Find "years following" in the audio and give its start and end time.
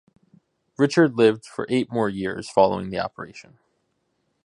2.09-2.89